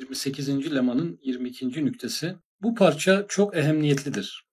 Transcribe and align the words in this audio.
28. 0.00 0.74
lemanın 0.74 1.18
22. 1.22 1.84
nüktesi. 1.84 2.36
Bu 2.62 2.74
parça 2.74 3.24
çok 3.28 3.56
ehemmiyetlidir. 3.56 4.44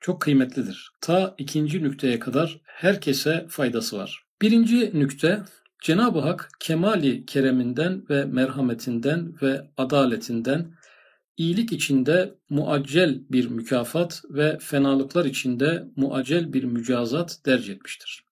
Çok 0.00 0.20
kıymetlidir. 0.20 0.90
Ta 1.00 1.34
ikinci 1.38 1.82
nükteye 1.82 2.18
kadar 2.18 2.60
herkese 2.64 3.46
faydası 3.48 3.98
var. 3.98 4.24
Birinci 4.42 4.90
nükte 4.94 5.42
Cenab-ı 5.82 6.18
Hak 6.18 6.50
kemali 6.60 7.26
kereminden 7.26 8.08
ve 8.10 8.24
merhametinden 8.24 9.34
ve 9.42 9.70
adaletinden 9.76 10.72
iyilik 11.36 11.72
içinde 11.72 12.34
muaccel 12.50 13.20
bir 13.30 13.50
mükafat 13.50 14.22
ve 14.30 14.58
fenalıklar 14.60 15.24
içinde 15.24 15.88
muaccel 15.96 16.52
bir 16.52 16.64
mücazat 16.64 17.40
derc 17.46 17.72
etmiştir. 17.72 18.24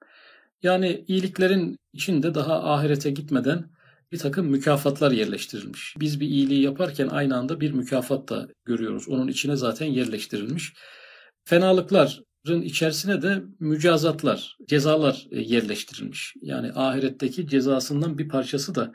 Yani 0.62 1.04
iyiliklerin 1.08 1.76
içinde 1.92 2.34
daha 2.34 2.74
ahirete 2.74 3.10
gitmeden 3.10 3.75
bir 4.12 4.18
takım 4.18 4.46
mükafatlar 4.46 5.10
yerleştirilmiş. 5.12 5.94
Biz 6.00 6.20
bir 6.20 6.28
iyiliği 6.28 6.62
yaparken 6.62 7.08
aynı 7.08 7.36
anda 7.36 7.60
bir 7.60 7.72
mükafat 7.72 8.28
da 8.28 8.48
görüyoruz. 8.64 9.08
Onun 9.08 9.28
içine 9.28 9.56
zaten 9.56 9.86
yerleştirilmiş. 9.86 10.74
Fenalıkların 11.44 12.62
içerisine 12.62 13.22
de 13.22 13.42
mücazatlar, 13.60 14.56
cezalar 14.68 15.26
e, 15.30 15.40
yerleştirilmiş. 15.40 16.34
Yani 16.42 16.72
ahiretteki 16.74 17.48
cezasından 17.48 18.18
bir 18.18 18.28
parçası 18.28 18.74
da 18.74 18.92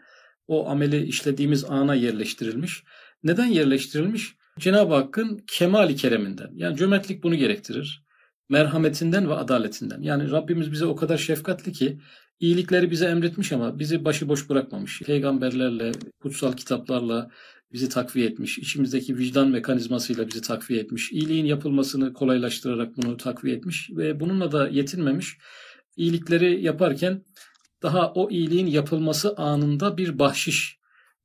o 0.48 0.70
ameli 0.70 1.06
işlediğimiz 1.06 1.64
ana 1.64 1.96
yerleştirilmiş. 1.96 2.84
Neden 3.24 3.46
yerleştirilmiş? 3.46 4.36
Cenab-ı 4.60 4.94
Hakk'ın 4.94 5.44
kemali 5.48 5.96
kereminden. 5.96 6.50
Yani 6.54 6.78
cömertlik 6.78 7.24
bunu 7.24 7.36
gerektirir. 7.36 8.04
Merhametinden 8.50 9.30
ve 9.30 9.34
adaletinden. 9.34 10.02
Yani 10.02 10.32
Rabbimiz 10.32 10.72
bize 10.72 10.86
o 10.86 10.96
kadar 10.96 11.18
şefkatli 11.18 11.72
ki 11.72 12.00
iyilikleri 12.42 12.92
bize 12.92 13.06
emretmiş 13.06 13.52
ama 13.52 13.80
bizi 13.80 14.06
başıboş 14.06 14.50
bırakmamış. 14.50 15.02
Peygamberlerle, 15.02 15.92
kutsal 16.22 16.54
kitaplarla 16.54 17.30
bizi 17.74 17.90
takviye 17.90 18.28
etmiş. 18.28 18.58
İçimizdeki 18.58 19.18
vicdan 19.18 19.50
mekanizmasıyla 19.50 20.28
bizi 20.28 20.42
takviye 20.42 20.80
etmiş. 20.80 21.12
İyiliğin 21.12 21.46
yapılmasını 21.46 22.14
kolaylaştırarak 22.14 22.98
bunu 22.98 23.18
takviye 23.18 23.56
etmiş 23.56 23.90
ve 23.92 24.20
bununla 24.20 24.52
da 24.52 24.68
yetinmemiş. 24.68 25.38
İyilikleri 25.96 26.64
yaparken 26.64 27.24
daha 27.84 28.14
o 28.14 28.30
iyiliğin 28.30 28.68
yapılması 28.68 29.36
anında 29.38 29.98
bir 29.98 30.20
bahşiş 30.20 30.80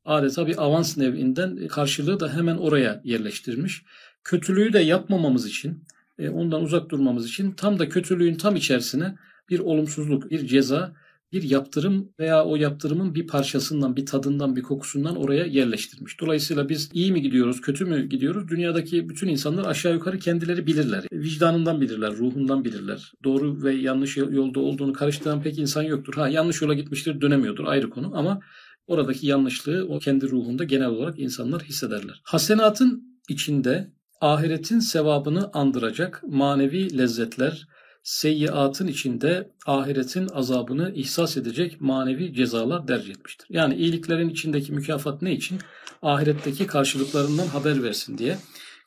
adeta 0.04 0.46
bir 0.46 0.64
avans 0.64 0.96
nevinden 0.96 1.68
karşılığı 1.68 2.20
da 2.20 2.34
hemen 2.34 2.56
oraya 2.56 3.00
yerleştirmiş. 3.04 3.82
Kötülüğü 4.24 4.72
de 4.72 4.78
yapmamamız 4.78 5.46
için, 5.46 5.84
e, 6.18 6.28
ondan 6.28 6.62
uzak 6.62 6.90
durmamız 6.90 7.28
için 7.28 7.52
tam 7.52 7.78
da 7.78 7.88
kötülüğün 7.88 8.34
tam 8.34 8.56
içerisine 8.56 9.16
bir 9.50 9.58
olumsuzluk, 9.58 10.30
bir 10.30 10.46
ceza, 10.46 10.94
bir 11.32 11.42
yaptırım 11.42 12.12
veya 12.20 12.44
o 12.44 12.56
yaptırımın 12.56 13.14
bir 13.14 13.26
parçasından, 13.26 13.96
bir 13.96 14.06
tadından, 14.06 14.56
bir 14.56 14.62
kokusundan 14.62 15.16
oraya 15.16 15.44
yerleştirmiş. 15.44 16.20
Dolayısıyla 16.20 16.68
biz 16.68 16.90
iyi 16.92 17.12
mi 17.12 17.22
gidiyoruz, 17.22 17.60
kötü 17.60 17.84
mü 17.84 18.08
gidiyoruz? 18.08 18.48
Dünyadaki 18.48 19.08
bütün 19.08 19.28
insanlar 19.28 19.64
aşağı 19.64 19.94
yukarı 19.94 20.18
kendileri 20.18 20.66
bilirler. 20.66 21.04
Vicdanından 21.12 21.80
bilirler, 21.80 22.12
ruhundan 22.12 22.64
bilirler. 22.64 23.12
Doğru 23.24 23.62
ve 23.62 23.74
yanlış 23.74 24.16
yolda 24.16 24.60
olduğunu 24.60 24.92
karıştıran 24.92 25.42
pek 25.42 25.58
insan 25.58 25.82
yoktur. 25.82 26.14
Ha 26.14 26.28
yanlış 26.28 26.62
yola 26.62 26.74
gitmiştir, 26.74 27.20
dönemiyordur 27.20 27.64
ayrı 27.64 27.90
konu 27.90 28.12
ama 28.14 28.40
oradaki 28.86 29.26
yanlışlığı 29.26 29.86
o 29.88 29.98
kendi 29.98 30.28
ruhunda 30.28 30.64
genel 30.64 30.88
olarak 30.88 31.18
insanlar 31.18 31.62
hissederler. 31.62 32.20
Hasenatın 32.24 33.20
içinde 33.28 33.92
ahiretin 34.20 34.78
sevabını 34.78 35.50
andıracak 35.52 36.22
manevi 36.28 36.98
lezzetler, 36.98 37.66
seyyiatın 38.06 38.86
içinde 38.86 39.50
ahiretin 39.66 40.28
azabını 40.28 40.92
ihsas 40.94 41.36
edecek 41.36 41.80
manevi 41.80 42.34
cezalar 42.34 42.88
derc 42.88 43.10
etmiştir. 43.10 43.46
Yani 43.50 43.74
iyiliklerin 43.74 44.28
içindeki 44.28 44.72
mükafat 44.72 45.22
ne 45.22 45.32
için? 45.32 45.58
Ahiretteki 46.02 46.66
karşılıklarından 46.66 47.46
haber 47.46 47.82
versin 47.82 48.18
diye. 48.18 48.38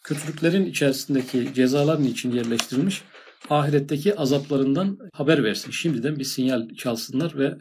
Kötülüklerin 0.03 0.65
içerisindeki 0.65 1.53
cezalar 1.53 1.99
için 1.99 2.31
yerleştirilmiş? 2.31 3.01
Ahiretteki 3.49 4.15
azaplarından 4.15 4.97
haber 5.13 5.43
versin. 5.43 5.71
Şimdiden 5.71 6.19
bir 6.19 6.23
sinyal 6.23 6.69
çalsınlar 6.69 7.37
ve 7.37 7.57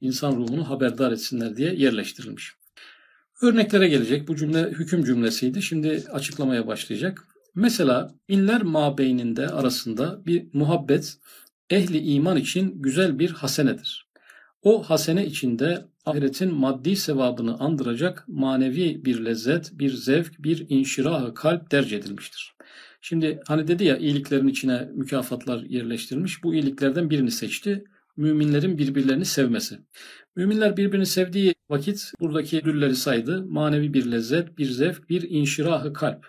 insan 0.00 0.36
ruhunu 0.36 0.70
haberdar 0.70 1.12
etsinler 1.12 1.56
diye 1.56 1.74
yerleştirilmiş. 1.74 2.52
Örneklere 3.42 3.88
gelecek. 3.88 4.28
Bu 4.28 4.36
cümle 4.36 4.70
hüküm 4.70 5.04
cümlesiydi. 5.04 5.62
Şimdi 5.62 6.04
açıklamaya 6.12 6.66
başlayacak. 6.66 7.31
Mesela 7.54 8.14
inler 8.28 8.62
mabeyninde 8.62 9.48
arasında 9.48 10.26
bir 10.26 10.46
muhabbet 10.52 11.16
ehli 11.70 11.98
iman 11.98 12.36
için 12.36 12.82
güzel 12.82 13.18
bir 13.18 13.30
hasenedir. 13.30 14.08
O 14.62 14.82
hasene 14.82 15.26
içinde 15.26 15.86
ahiretin 16.06 16.54
maddi 16.54 16.96
sevabını 16.96 17.58
andıracak 17.58 18.24
manevi 18.28 19.04
bir 19.04 19.24
lezzet, 19.24 19.70
bir 19.72 19.92
zevk, 19.92 20.34
bir 20.38 20.66
inşirahı 20.68 21.34
kalp 21.34 21.70
derc 21.70 21.96
edilmiştir. 21.96 22.54
Şimdi 23.00 23.40
hani 23.48 23.68
dedi 23.68 23.84
ya 23.84 23.96
iyiliklerin 23.96 24.48
içine 24.48 24.88
mükafatlar 24.94 25.62
yerleştirilmiş. 25.62 26.42
Bu 26.44 26.54
iyiliklerden 26.54 27.10
birini 27.10 27.30
seçti. 27.30 27.84
Müminlerin 28.16 28.78
birbirlerini 28.78 29.24
sevmesi. 29.24 29.78
Müminler 30.36 30.76
birbirini 30.76 31.06
sevdiği 31.06 31.54
vakit 31.70 32.12
buradaki 32.20 32.58
ödülleri 32.58 32.96
saydı. 32.96 33.44
Manevi 33.46 33.94
bir 33.94 34.10
lezzet, 34.10 34.58
bir 34.58 34.66
zevk, 34.66 35.08
bir 35.08 35.22
inşirahı 35.30 35.92
kalp. 35.92 36.26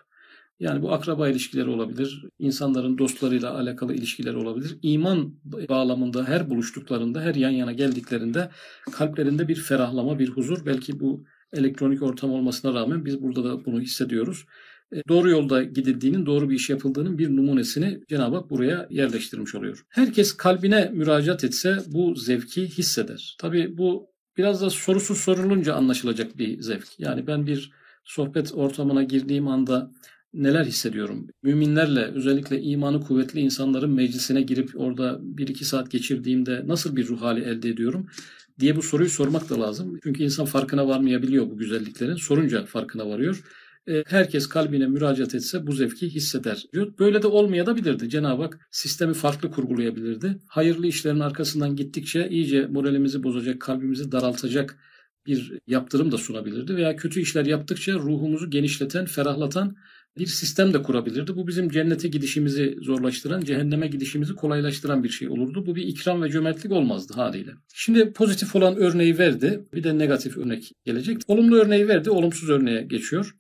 Yani 0.60 0.82
bu 0.82 0.94
akraba 0.94 1.30
ilişkileri 1.30 1.70
olabilir, 1.70 2.26
insanların 2.40 2.98
dostlarıyla 2.98 3.58
alakalı 3.58 3.94
ilişkileri 3.94 4.38
olabilir. 4.38 4.78
İman 4.82 5.34
bağlamında 5.70 6.28
her 6.28 6.50
buluştuklarında, 6.50 7.22
her 7.22 7.36
yan 7.36 7.50
yana 7.50 7.72
geldiklerinde 7.72 8.50
kalplerinde 8.92 9.48
bir 9.48 9.56
ferahlama, 9.56 10.20
bir 10.20 10.30
huzur. 10.30 10.66
Belki 10.66 11.00
bu 11.00 11.24
elektronik 11.54 12.02
ortam 12.02 12.32
olmasına 12.32 12.74
rağmen 12.74 13.06
biz 13.06 13.22
burada 13.22 13.44
da 13.44 13.66
bunu 13.66 13.82
hissediyoruz. 13.82 14.46
E, 14.94 15.02
doğru 15.10 15.30
yolda 15.30 15.64
gidildiğinin, 15.64 16.26
doğru 16.26 16.50
bir 16.50 16.56
iş 16.56 16.70
yapıldığının 16.70 17.18
bir 17.18 17.36
numunesini 17.36 18.00
Cenab-ı 18.10 18.36
Hak 18.36 18.50
buraya 18.50 18.88
yerleştirmiş 18.90 19.56
oluyor. 19.56 19.86
Herkes 19.90 20.34
kalbine 20.34 20.90
müracaat 20.94 21.44
etse 21.44 21.78
bu 21.88 22.16
zevki 22.16 22.68
hisseder. 22.68 23.36
Tabi 23.40 23.78
bu 23.78 24.08
biraz 24.38 24.62
da 24.62 24.70
sorusuz 24.70 25.18
sorulunca 25.18 25.74
anlaşılacak 25.74 26.38
bir 26.38 26.62
zevk. 26.62 27.00
Yani 27.00 27.28
ben 27.28 27.48
bir 27.48 27.72
sohbet 28.04 28.54
ortamına 28.54 29.04
girdiğim 29.04 29.48
anda 29.48 29.92
neler 30.34 30.66
hissediyorum? 30.66 31.28
Müminlerle 31.44 32.06
özellikle 32.06 32.62
imanı 32.62 33.02
kuvvetli 33.02 33.40
insanların 33.40 33.92
meclisine 33.92 34.42
girip 34.42 34.72
orada 34.76 35.20
bir 35.22 35.48
iki 35.48 35.66
saat 35.66 35.92
geçirdiğimde 35.92 36.64
nasıl 36.68 36.96
bir 36.96 37.08
ruh 37.08 37.22
hali 37.22 37.42
elde 37.42 37.70
ediyorum? 37.70 38.08
diye 38.60 38.76
bu 38.76 38.82
soruyu 38.82 39.10
sormak 39.10 39.50
da 39.50 39.62
lazım. 39.62 40.00
Çünkü 40.04 40.24
insan 40.24 40.46
farkına 40.46 40.88
varmayabiliyor 40.88 41.50
bu 41.50 41.58
güzelliklerin. 41.58 42.16
Sorunca 42.16 42.66
farkına 42.66 43.10
varıyor. 43.10 43.44
E, 43.88 44.04
herkes 44.08 44.48
kalbine 44.48 44.88
müracaat 44.88 45.36
etse 45.36 45.68
bu 45.68 45.72
zevki 45.72 46.10
hisseder 46.10 46.64
diyor. 46.74 46.94
Böyle 47.00 47.24
de 47.24 47.28
olmayabilirdi. 47.28 48.10
Cenab-ı 48.10 48.42
Hak 48.42 48.68
sistemi 48.72 49.14
farklı 49.14 49.52
kurgulayabilirdi. 49.52 50.40
Hayırlı 50.48 50.88
işlerin 50.88 51.20
arkasından 51.20 51.76
gittikçe 51.76 52.30
iyice 52.30 52.68
moralimizi 52.68 53.24
bozacak, 53.24 53.62
kalbimizi 53.62 54.12
daraltacak 54.12 54.78
bir 55.26 55.60
yaptırım 55.68 56.12
da 56.12 56.18
sunabilirdi 56.18 56.76
veya 56.76 56.96
kötü 56.96 57.22
işler 57.22 57.46
yaptıkça 57.46 57.94
ruhumuzu 57.94 58.50
genişleten, 58.50 59.06
ferahlatan 59.06 59.76
bir 60.18 60.26
sistem 60.26 60.74
de 60.74 60.84
kurabilirdi. 60.84 61.36
Bu 61.36 61.48
bizim 61.48 61.70
cennete 61.70 62.08
gidişimizi 62.08 62.78
zorlaştıran, 62.82 63.42
cehenneme 63.42 63.88
gidişimizi 63.88 64.36
kolaylaştıran 64.36 65.04
bir 65.04 65.10
şey 65.10 65.30
olurdu. 65.30 65.66
Bu 65.66 65.76
bir 65.76 65.84
ikram 65.84 66.24
ve 66.24 66.30
cömertlik 66.30 66.72
olmazdı 66.72 67.14
haliyle. 67.14 67.52
Şimdi 67.74 68.14
pozitif 68.14 68.56
olan 68.56 68.76
örneği 68.76 69.18
verdi. 69.18 69.66
Bir 69.74 69.84
de 69.84 69.98
negatif 69.98 70.38
örnek 70.38 70.72
gelecek. 70.86 71.22
Olumlu 71.28 71.56
örneği 71.56 71.88
verdi, 71.88 72.10
olumsuz 72.10 72.50
örneğe 72.50 72.82
geçiyor. 72.82 73.36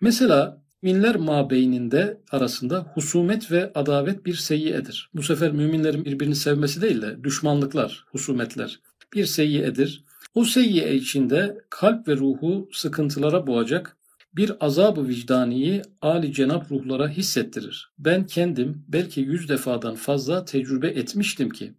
Mesela 0.00 0.64
minler 0.82 1.16
mabeyninde 1.16 2.20
arasında 2.30 2.80
husumet 2.94 3.50
ve 3.50 3.72
adavet 3.74 4.26
bir 4.26 4.34
seyyiyedir. 4.34 5.10
Bu 5.14 5.22
sefer 5.22 5.52
müminlerin 5.52 6.04
birbirini 6.04 6.36
sevmesi 6.36 6.82
değil 6.82 7.02
de 7.02 7.24
düşmanlıklar, 7.24 8.04
husumetler 8.12 8.80
bir 9.14 9.24
seyyiyedir. 9.24 10.04
O 10.34 10.44
seyyiye 10.44 10.94
içinde 10.94 11.58
kalp 11.70 12.08
ve 12.08 12.16
ruhu 12.16 12.68
sıkıntılara 12.72 13.46
boğacak 13.46 13.96
bir 14.36 14.52
azabı 14.60 15.08
vicdaniyi 15.08 15.82
Ali 16.02 16.32
Cenab 16.32 16.70
ruhlara 16.70 17.08
hissettirir. 17.08 17.92
Ben 17.98 18.26
kendim 18.26 18.84
belki 18.88 19.20
yüz 19.20 19.48
defadan 19.48 19.94
fazla 19.94 20.44
tecrübe 20.44 20.88
etmiştim 20.88 21.50
ki 21.50 21.74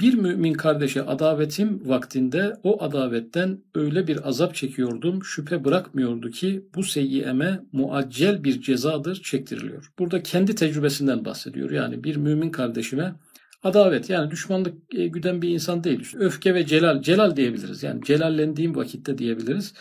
bir 0.00 0.14
mümin 0.14 0.54
kardeşe 0.54 1.02
adavetim 1.02 1.88
vaktinde 1.88 2.56
o 2.62 2.82
adavetten 2.82 3.58
öyle 3.74 4.06
bir 4.06 4.28
azap 4.28 4.54
çekiyordum, 4.54 5.24
şüphe 5.24 5.64
bırakmıyordu 5.64 6.30
ki 6.30 6.66
bu 6.74 6.82
seyyiyeme 6.82 7.60
muaccel 7.72 8.44
bir 8.44 8.60
cezadır 8.60 9.22
çektiriliyor. 9.22 9.92
Burada 9.98 10.22
kendi 10.22 10.54
tecrübesinden 10.54 11.24
bahsediyor. 11.24 11.70
Yani 11.70 12.04
bir 12.04 12.16
mümin 12.16 12.50
kardeşime 12.50 13.14
adavet 13.62 14.10
yani 14.10 14.30
düşmanlık 14.30 14.74
e, 14.94 15.06
güden 15.06 15.42
bir 15.42 15.48
insan 15.48 15.84
değil. 15.84 16.12
Öfke 16.18 16.54
ve 16.54 16.66
celal, 16.66 17.02
celal 17.02 17.36
diyebiliriz. 17.36 17.82
Yani 17.82 18.02
celallendiğim 18.04 18.76
vakitte 18.76 19.18
diyebiliriz 19.18 19.74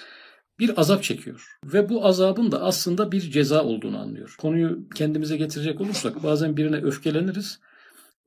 bir 0.59 0.79
azap 0.79 1.03
çekiyor. 1.03 1.57
Ve 1.65 1.89
bu 1.89 2.05
azabın 2.05 2.51
da 2.51 2.61
aslında 2.61 3.11
bir 3.11 3.21
ceza 3.21 3.63
olduğunu 3.63 3.97
anlıyor. 3.97 4.35
Konuyu 4.37 4.89
kendimize 4.95 5.37
getirecek 5.37 5.81
olursak 5.81 6.23
bazen 6.23 6.57
birine 6.57 6.75
öfkeleniriz. 6.75 7.59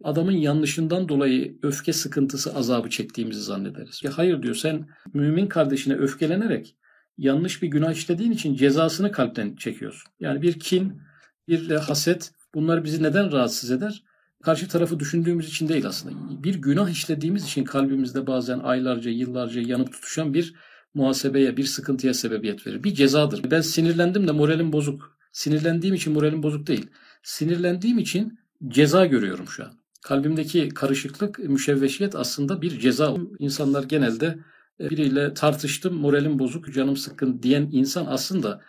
Adamın 0.04 0.32
yanlışından 0.32 1.08
dolayı 1.08 1.58
öfke 1.62 1.92
sıkıntısı 1.92 2.54
azabı 2.54 2.90
çektiğimizi 2.90 3.42
zannederiz. 3.42 4.00
Ya 4.04 4.19
hayır 4.19 4.42
diyor 4.42 4.54
sen 4.54 4.88
mümin 5.14 5.46
kardeşine 5.46 5.94
öfkelenerek 5.94 6.76
yanlış 7.19 7.62
bir 7.62 7.69
günah 7.69 7.92
işlediğin 7.92 8.32
için 8.32 8.54
cezasını 8.54 9.12
kalpten 9.12 9.56
çekiyorsun. 9.56 10.12
Yani 10.20 10.42
bir 10.42 10.60
kin, 10.60 11.02
bir 11.48 11.70
haset 11.70 12.32
bunlar 12.54 12.84
bizi 12.84 13.02
neden 13.02 13.32
rahatsız 13.32 13.70
eder? 13.70 14.02
Karşı 14.42 14.69
tarafı 14.69 15.00
düşündüğümüz 15.00 15.48
için 15.48 15.69
değil 15.69 15.86
aslında. 15.86 16.42
Bir 16.44 16.54
günah 16.54 16.88
işlediğimiz 16.88 17.44
için 17.44 17.64
kalbimizde 17.64 18.26
bazen 18.26 18.58
aylarca, 18.58 19.10
yıllarca 19.10 19.60
yanıp 19.60 19.92
tutuşan 19.92 20.34
bir 20.34 20.54
muhasebeye, 20.94 21.56
bir 21.56 21.64
sıkıntıya 21.64 22.14
sebebiyet 22.14 22.67
verir. 22.67 22.85
Bir 22.85 22.94
cezadır. 22.94 23.50
Ben 23.50 23.61
sinirlendim 23.61 24.29
de 24.29 24.32
moralim 24.32 24.73
bozuk. 24.73 25.19
Sinirlendiğim 25.32 25.94
için 25.94 26.12
moralim 26.12 26.43
bozuk 26.43 26.67
değil. 26.67 26.87
Sinirlendiğim 27.23 27.99
için 27.99 28.38
ceza 28.69 29.06
görüyorum 29.06 29.49
şu 29.49 29.64
an. 29.64 29.73
Kalbimdeki 30.02 30.69
karışıklık, 30.69 31.38
müşevveşiyet 31.38 32.14
aslında 32.17 32.62
bir 32.62 32.81
ceza. 32.81 33.17
İnsanlar 33.38 33.82
genelde 33.82 34.38
e, 34.81 34.90
biriyle 34.90 35.35
tartıştım, 35.35 35.94
moralim 35.94 36.38
bozuk, 36.38 36.75
canım 36.75 36.96
sıkkın 36.96 37.43
diyen 37.43 37.69
insan 37.73 38.06
aslında 38.06 38.61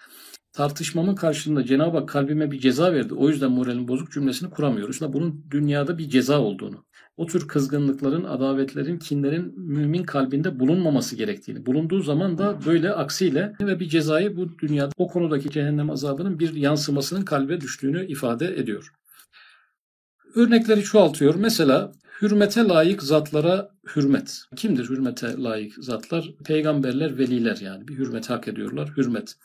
tartışmamın 0.53 1.15
karşılığında 1.15 1.65
Cenab-ı 1.65 1.97
Hak 1.97 2.09
kalbime 2.09 2.51
bir 2.51 2.59
ceza 2.59 2.93
verdi. 2.93 3.13
O 3.13 3.29
yüzden 3.29 3.51
moralim 3.51 3.87
bozuk 3.87 4.11
cümlesini 4.11 4.49
kuramıyoruz. 4.49 5.01
Bunun 5.01 5.45
dünyada 5.51 5.97
bir 5.97 6.09
ceza 6.09 6.39
olduğunu, 6.39 6.85
o 7.19 7.25
tür 7.25 7.47
kızgınlıkların, 7.47 8.23
adavetlerin, 8.23 8.99
kinlerin 8.99 9.59
mümin 9.59 10.03
kalbinde 10.03 10.59
bulunmaması 10.59 11.15
gerektiğini, 11.15 11.65
bulunduğu 11.65 12.01
zaman 12.01 12.37
da 12.37 12.65
böyle 12.65 12.93
aksiyle 12.93 13.53
ve 13.61 13.79
bir 13.79 13.89
cezayı 13.89 14.37
bu 14.37 14.59
dünyada 14.59 14.91
o 14.97 15.07
konudaki 15.07 15.49
cehennem 15.49 15.89
azabının 15.89 16.39
bir 16.39 16.53
yansımasının 16.53 17.25
kalbe 17.25 17.61
düştüğünü 17.61 18.07
ifade 18.07 18.59
ediyor. 18.59 18.93
Örnekleri 20.35 20.83
çoğaltıyor. 20.83 21.35
Mesela 21.35 21.91
hürmete 22.21 22.63
layık 22.63 23.03
zatlara 23.03 23.69
hürmet. 23.95 24.41
Kimdir 24.55 24.89
hürmete 24.89 25.37
layık 25.37 25.73
zatlar? 25.83 26.31
Peygamberler, 26.45 27.17
veliler 27.17 27.57
yani 27.61 27.87
bir 27.87 27.97
hürmet 27.97 28.29
hak 28.29 28.47
ediyorlar. 28.47 28.93
Hürmet. 28.97 29.35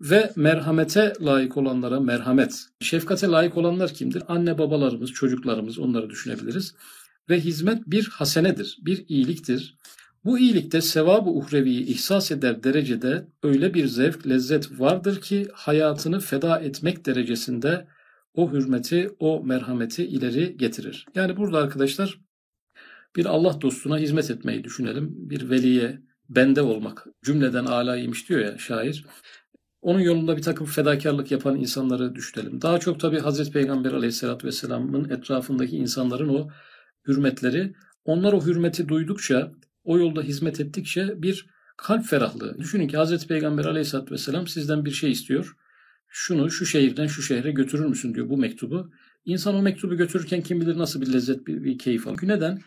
Ve 0.00 0.32
merhamete 0.36 1.12
layık 1.20 1.56
olanlara 1.56 2.00
merhamet. 2.00 2.66
Şefkate 2.80 3.26
layık 3.26 3.56
olanlar 3.56 3.94
kimdir? 3.94 4.22
Anne 4.28 4.58
babalarımız, 4.58 5.12
çocuklarımız 5.12 5.78
onları 5.78 6.10
düşünebiliriz. 6.10 6.74
Ve 7.30 7.40
hizmet 7.40 7.86
bir 7.86 8.08
hasenedir, 8.08 8.78
bir 8.82 9.04
iyiliktir. 9.08 9.78
Bu 10.24 10.38
iyilikte 10.38 10.80
sevabı 10.80 11.30
uhreviyi 11.30 11.86
ihsas 11.86 12.30
eder 12.30 12.62
derecede 12.62 13.28
öyle 13.42 13.74
bir 13.74 13.86
zevk, 13.86 14.26
lezzet 14.26 14.80
vardır 14.80 15.20
ki 15.20 15.48
hayatını 15.52 16.20
feda 16.20 16.58
etmek 16.58 17.06
derecesinde 17.06 17.86
o 18.34 18.52
hürmeti, 18.52 19.10
o 19.18 19.44
merhameti 19.44 20.06
ileri 20.06 20.56
getirir. 20.56 21.06
Yani 21.14 21.36
burada 21.36 21.58
arkadaşlar 21.58 22.20
bir 23.16 23.26
Allah 23.26 23.60
dostuna 23.60 23.98
hizmet 23.98 24.30
etmeyi 24.30 24.64
düşünelim. 24.64 25.30
Bir 25.30 25.50
veliye 25.50 26.02
bende 26.28 26.62
olmak 26.62 27.06
cümleden 27.24 27.64
alaymış 27.64 28.28
diyor 28.28 28.40
ya 28.40 28.58
şair. 28.58 29.04
Onun 29.82 30.00
yolunda 30.00 30.36
bir 30.36 30.42
takım 30.42 30.66
fedakarlık 30.66 31.30
yapan 31.30 31.56
insanları 31.56 32.14
düşünelim. 32.14 32.62
Daha 32.62 32.80
çok 32.80 33.00
tabi 33.00 33.18
Hazreti 33.18 33.50
Peygamber 33.50 33.92
aleyhissalatü 33.92 34.46
vesselamın 34.46 35.10
etrafındaki 35.10 35.76
insanların 35.76 36.28
o 36.28 36.48
hürmetleri, 37.08 37.74
onlar 38.04 38.32
o 38.32 38.46
hürmeti 38.46 38.88
duydukça, 38.88 39.52
o 39.84 39.98
yolda 39.98 40.22
hizmet 40.22 40.60
ettikçe 40.60 41.22
bir 41.22 41.46
kalp 41.76 42.04
ferahlığı. 42.04 42.58
Düşünün 42.58 42.88
ki 42.88 42.96
Hazreti 42.96 43.26
Peygamber 43.26 43.64
aleyhissalatü 43.64 44.14
vesselam 44.14 44.46
sizden 44.46 44.84
bir 44.84 44.90
şey 44.90 45.10
istiyor. 45.10 45.56
Şunu 46.08 46.50
şu 46.50 46.66
şehirden 46.66 47.06
şu 47.06 47.22
şehre 47.22 47.50
götürür 47.50 47.86
müsün 47.86 48.14
diyor 48.14 48.28
bu 48.28 48.36
mektubu. 48.36 48.90
İnsan 49.24 49.54
o 49.54 49.62
mektubu 49.62 49.96
götürürken 49.96 50.42
kim 50.42 50.60
bilir 50.60 50.78
nasıl 50.78 51.00
bir 51.00 51.12
lezzet, 51.12 51.46
bir, 51.46 51.64
bir 51.64 51.78
keyif 51.78 52.06
alır. 52.06 52.18
Neden? 52.22 52.60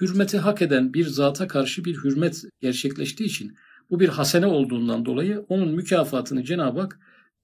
Hürmeti 0.00 0.38
hak 0.38 0.62
eden 0.62 0.94
bir 0.94 1.06
zata 1.06 1.48
karşı 1.48 1.84
bir 1.84 1.94
hürmet 1.94 2.44
gerçekleştiği 2.60 3.28
için 3.28 3.56
bu 3.90 4.00
bir 4.00 4.08
hasene 4.08 4.46
olduğundan 4.46 5.04
dolayı 5.04 5.44
onun 5.48 5.74
mükafatını 5.74 6.44
Cenab-ı 6.44 6.80
Hak 6.80 6.98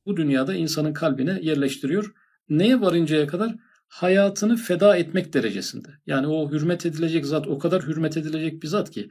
bu 0.07 0.17
dünyada 0.17 0.55
insanın 0.55 0.93
kalbine 0.93 1.39
yerleştiriyor. 1.43 2.15
Neye 2.49 2.81
varıncaya 2.81 3.27
kadar? 3.27 3.57
Hayatını 3.91 4.57
feda 4.57 4.97
etmek 4.97 5.35
derecesinde. 5.35 5.89
Yani 6.07 6.27
o 6.27 6.51
hürmet 6.51 6.87
edilecek 6.87 7.27
zat 7.27 7.49
o 7.49 7.59
kadar 7.59 7.83
hürmet 7.83 8.17
edilecek 8.17 8.63
bir 8.63 8.69
zat 8.69 8.91
ki 8.91 9.11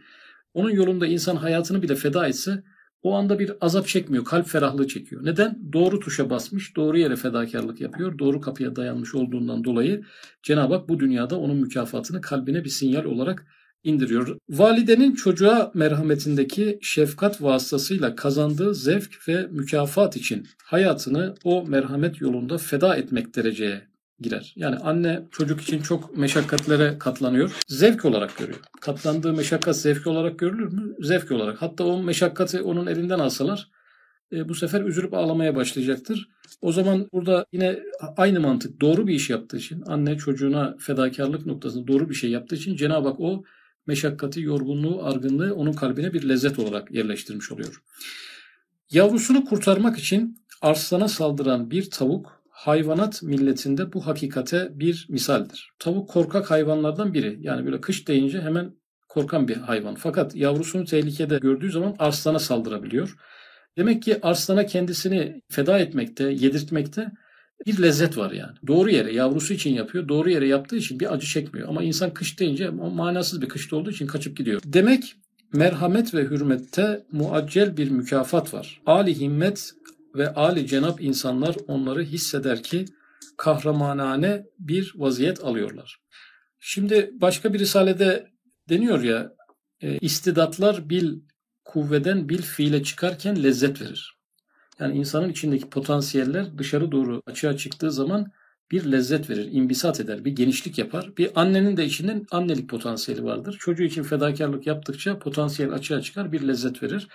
onun 0.53 0.69
yolunda 0.69 1.07
insan 1.07 1.35
hayatını 1.35 1.81
bile 1.81 1.95
feda 1.95 2.27
etse 2.27 2.63
o 3.01 3.15
anda 3.15 3.39
bir 3.39 3.51
azap 3.61 3.87
çekmiyor, 3.87 4.25
kalp 4.25 4.47
ferahlığı 4.47 4.87
çekiyor. 4.87 5.25
Neden? 5.25 5.59
Doğru 5.73 5.99
tuşa 5.99 6.29
basmış, 6.29 6.75
doğru 6.75 6.97
yere 6.97 7.15
fedakarlık 7.15 7.81
yapıyor, 7.81 8.19
doğru 8.19 8.41
kapıya 8.41 8.75
dayanmış 8.75 9.15
olduğundan 9.15 9.63
dolayı 9.63 10.03
Cenab-ı 10.43 10.73
Hak 10.73 10.89
bu 10.89 10.99
dünyada 10.99 11.39
onun 11.39 11.57
mükafatını 11.57 12.21
kalbine 12.21 12.63
bir 12.63 12.69
sinyal 12.69 13.05
olarak 13.05 13.45
indiriyor. 13.83 14.37
Validenin 14.49 15.15
çocuğa 15.15 15.71
merhametindeki 15.73 16.79
şefkat 16.81 17.41
vasıtasıyla 17.41 18.15
kazandığı 18.15 18.75
zevk 18.75 19.27
ve 19.27 19.47
mükafat 19.51 20.17
için 20.17 20.47
hayatını 20.63 21.35
o 21.43 21.67
merhamet 21.67 22.21
yolunda 22.21 22.57
feda 22.57 22.95
etmek 22.95 23.35
dereceye 23.35 23.88
girer. 24.21 24.53
Yani 24.55 24.75
anne 24.75 25.23
çocuk 25.31 25.61
için 25.61 25.81
çok 25.81 26.17
meşakkatlere 26.17 26.97
katlanıyor. 26.99 27.59
Zevk 27.67 28.05
olarak 28.05 28.37
görüyor. 28.37 28.59
Katlandığı 28.81 29.33
meşakkat 29.33 29.77
zevk 29.77 30.07
olarak 30.07 30.39
görülür 30.39 30.73
mü? 30.73 30.95
Zevk 30.99 31.31
olarak. 31.31 31.61
Hatta 31.61 31.83
o 31.83 32.03
meşakkati 32.03 32.61
onun 32.61 32.87
elinden 32.87 33.19
alsalar 33.19 33.69
e, 34.31 34.49
bu 34.49 34.55
sefer 34.55 34.81
üzülüp 34.81 35.13
ağlamaya 35.13 35.55
başlayacaktır. 35.55 36.29
O 36.61 36.71
zaman 36.71 37.07
burada 37.13 37.45
yine 37.51 37.79
aynı 38.17 38.39
mantık 38.39 38.81
doğru 38.81 39.07
bir 39.07 39.13
iş 39.13 39.29
yaptığı 39.29 39.57
için 39.57 39.83
anne 39.87 40.17
çocuğuna 40.17 40.75
fedakarlık 40.79 41.45
noktasında 41.45 41.87
doğru 41.87 42.09
bir 42.09 42.15
şey 42.15 42.29
yaptığı 42.29 42.55
için 42.55 42.75
Cenab-ı 42.75 43.07
Hak 43.07 43.19
o 43.19 43.43
meşakkati, 43.87 44.41
yorgunluğu, 44.41 45.03
argınlığı 45.03 45.55
onun 45.55 45.73
kalbine 45.73 46.13
bir 46.13 46.29
lezzet 46.29 46.59
olarak 46.59 46.91
yerleştirmiş 46.91 47.51
oluyor. 47.51 47.81
Yavrusunu 48.91 49.45
kurtarmak 49.45 49.99
için 49.99 50.37
arslana 50.61 51.07
saldıran 51.07 51.71
bir 51.71 51.89
tavuk 51.89 52.38
hayvanat 52.59 53.23
milletinde 53.23 53.93
bu 53.93 54.07
hakikate 54.07 54.69
bir 54.79 55.07
misaldir. 55.09 55.71
Tavuk 55.79 56.09
korkak 56.09 56.51
hayvanlardan 56.51 57.13
biri. 57.13 57.37
Yani 57.41 57.65
böyle 57.65 57.81
kış 57.81 58.07
deyince 58.07 58.41
hemen 58.41 58.71
korkan 59.09 59.47
bir 59.47 59.55
hayvan. 59.55 59.95
Fakat 59.95 60.35
yavrusunu 60.35 60.85
tehlikede 60.85 61.37
gördüğü 61.37 61.71
zaman 61.71 61.95
arslana 61.99 62.39
saldırabiliyor. 62.39 63.15
Demek 63.77 64.03
ki 64.03 64.19
arslana 64.21 64.65
kendisini 64.65 65.41
feda 65.51 65.79
etmekte, 65.79 66.23
yedirtmekte 66.23 67.11
bir 67.65 67.81
lezzet 67.81 68.17
var 68.17 68.31
yani. 68.31 68.55
Doğru 68.67 68.89
yere 68.89 69.13
yavrusu 69.13 69.53
için 69.53 69.73
yapıyor. 69.73 70.07
Doğru 70.07 70.29
yere 70.29 70.47
yaptığı 70.47 70.75
için 70.75 70.99
bir 70.99 71.13
acı 71.13 71.27
çekmiyor. 71.27 71.69
Ama 71.69 71.83
insan 71.83 72.13
kış 72.13 72.39
deyince 72.39 72.69
manasız 72.69 73.41
bir 73.41 73.49
kışta 73.49 73.75
olduğu 73.75 73.91
için 73.91 74.07
kaçıp 74.07 74.37
gidiyor. 74.37 74.61
Demek 74.65 75.15
merhamet 75.53 76.13
ve 76.13 76.23
hürmette 76.23 77.05
muaccel 77.11 77.77
bir 77.77 77.91
mükafat 77.91 78.53
var. 78.53 78.81
Ali 78.85 79.19
himmet 79.19 79.71
ve 80.15 80.33
Ali 80.33 80.67
cenap 80.67 81.01
insanlar 81.01 81.55
onları 81.67 82.03
hisseder 82.03 82.63
ki 82.63 82.85
kahramanane 83.37 84.45
bir 84.59 84.93
vaziyet 84.95 85.43
alıyorlar. 85.43 85.97
Şimdi 86.59 87.11
başka 87.13 87.53
bir 87.53 87.59
risalede 87.59 88.27
deniyor 88.69 89.03
ya 89.03 89.31
e, 89.81 89.97
istidatlar 89.97 90.89
bil 90.89 91.19
kuvveden 91.65 92.29
bil 92.29 92.41
fiile 92.41 92.83
çıkarken 92.83 93.43
lezzet 93.43 93.81
verir. 93.81 94.19
Yani 94.79 94.97
insanın 94.97 95.29
içindeki 95.29 95.69
potansiyeller 95.69 96.57
dışarı 96.57 96.91
doğru 96.91 97.21
açığa 97.25 97.57
çıktığı 97.57 97.91
zaman 97.91 98.31
bir 98.71 98.91
lezzet 98.91 99.29
verir, 99.29 99.49
imbisat 99.51 99.99
eder, 99.99 100.25
bir 100.25 100.31
genişlik 100.31 100.77
yapar. 100.77 101.17
Bir 101.17 101.41
annenin 101.41 101.77
de 101.77 101.85
içinden 101.85 102.25
annelik 102.31 102.69
potansiyeli 102.69 103.23
vardır. 103.23 103.57
Çocuğu 103.59 103.83
için 103.83 104.03
fedakarlık 104.03 104.67
yaptıkça 104.67 105.19
potansiyel 105.19 105.73
açığa 105.73 106.01
çıkar, 106.01 106.31
bir 106.31 106.47
lezzet 106.47 106.83
verir. 106.83 107.07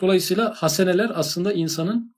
Dolayısıyla 0.00 0.54
haseneler 0.56 1.12
aslında 1.14 1.52
insanın 1.52 2.14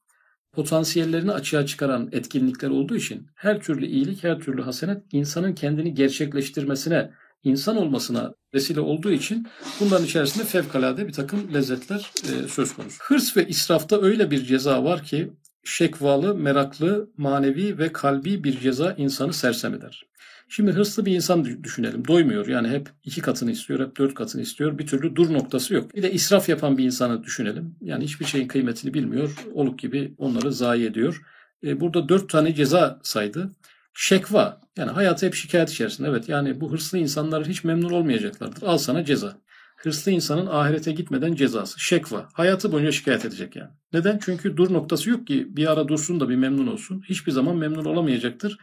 potansiyellerini 0.52 1.32
açığa 1.32 1.66
çıkaran 1.66 2.08
etkinlikler 2.12 2.70
olduğu 2.70 2.96
için 2.96 3.26
her 3.34 3.60
türlü 3.60 3.86
iyilik, 3.86 4.24
her 4.24 4.38
türlü 4.38 4.62
hasenet 4.62 5.02
insanın 5.12 5.54
kendini 5.54 5.94
gerçekleştirmesine 5.94 7.10
insan 7.44 7.76
olmasına 7.76 8.34
vesile 8.54 8.80
olduğu 8.80 9.10
için 9.10 9.46
bunların 9.80 10.06
içerisinde 10.06 10.44
fevkalade 10.44 11.08
bir 11.08 11.12
takım 11.12 11.54
lezzetler 11.54 12.10
e, 12.24 12.48
söz 12.48 12.74
konusu. 12.74 12.96
Hırs 13.02 13.36
ve 13.36 13.48
israfta 13.48 14.02
öyle 14.02 14.30
bir 14.30 14.44
ceza 14.44 14.84
var 14.84 15.02
ki 15.02 15.32
şekvalı, 15.64 16.34
meraklı, 16.34 17.10
manevi 17.16 17.78
ve 17.78 17.92
kalbi 17.92 18.44
bir 18.44 18.60
ceza 18.60 18.92
insanı 18.92 19.32
sersem 19.32 19.74
eder. 19.74 20.06
Şimdi 20.54 20.72
hırslı 20.72 21.06
bir 21.06 21.14
insan 21.14 21.62
düşünelim. 21.64 22.08
Doymuyor. 22.08 22.46
Yani 22.46 22.68
hep 22.68 22.88
iki 23.04 23.20
katını 23.20 23.50
istiyor, 23.50 23.80
hep 23.80 23.98
dört 23.98 24.14
katını 24.14 24.42
istiyor. 24.42 24.78
Bir 24.78 24.86
türlü 24.86 25.16
dur 25.16 25.32
noktası 25.32 25.74
yok. 25.74 25.94
Bir 25.94 26.02
de 26.02 26.12
israf 26.12 26.48
yapan 26.48 26.78
bir 26.78 26.84
insanı 26.84 27.24
düşünelim. 27.24 27.76
Yani 27.80 28.04
hiçbir 28.04 28.24
şeyin 28.24 28.48
kıymetini 28.48 28.94
bilmiyor. 28.94 29.30
Oluk 29.54 29.78
gibi 29.78 30.14
onları 30.18 30.52
zayi 30.52 30.86
ediyor. 30.86 31.22
E, 31.64 31.80
burada 31.80 32.08
dört 32.08 32.30
tane 32.30 32.54
ceza 32.54 33.00
saydı 33.02 33.52
şekva 33.94 34.60
yani 34.76 34.90
hayatı 34.90 35.26
hep 35.26 35.34
şikayet 35.34 35.70
içerisinde. 35.70 36.08
Evet 36.08 36.28
yani 36.28 36.60
bu 36.60 36.72
hırslı 36.72 36.98
insanlar 36.98 37.46
hiç 37.46 37.64
memnun 37.64 37.90
olmayacaklardır. 37.90 38.62
Al 38.62 38.78
sana 38.78 39.04
ceza. 39.04 39.36
Hırslı 39.76 40.12
insanın 40.12 40.46
ahirete 40.46 40.92
gitmeden 40.92 41.34
cezası. 41.34 41.80
Şekva. 41.80 42.28
Hayatı 42.32 42.72
boyunca 42.72 42.92
şikayet 42.92 43.24
edecek 43.24 43.56
yani. 43.56 43.70
Neden? 43.92 44.18
Çünkü 44.24 44.56
dur 44.56 44.72
noktası 44.72 45.10
yok 45.10 45.26
ki 45.26 45.46
bir 45.50 45.72
ara 45.72 45.88
dursun 45.88 46.20
da 46.20 46.28
bir 46.28 46.36
memnun 46.36 46.66
olsun. 46.66 47.02
Hiçbir 47.08 47.32
zaman 47.32 47.56
memnun 47.56 47.84
olamayacaktır. 47.84 48.58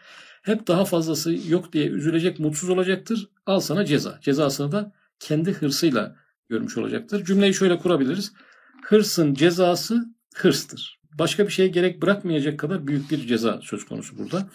Hep 0.49 0.67
daha 0.67 0.85
fazlası 0.85 1.37
yok 1.47 1.73
diye 1.73 1.87
üzülecek, 1.87 2.39
mutsuz 2.39 2.69
olacaktır. 2.69 3.29
Al 3.45 3.59
sana 3.59 3.85
ceza. 3.85 4.19
Cezasını 4.21 4.71
da 4.71 4.91
kendi 5.19 5.51
hırsıyla 5.51 6.15
görmüş 6.49 6.77
olacaktır. 6.77 7.25
Cümleyi 7.25 7.53
şöyle 7.53 7.77
kurabiliriz. 7.77 8.33
Hırsın 8.83 9.33
cezası 9.33 10.05
hırstır. 10.35 10.99
Başka 11.19 11.47
bir 11.47 11.51
şeye 11.51 11.67
gerek 11.67 12.01
bırakmayacak 12.01 12.59
kadar 12.59 12.87
büyük 12.87 13.11
bir 13.11 13.27
ceza 13.27 13.59
söz 13.63 13.85
konusu 13.85 14.17
burada. 14.17 14.49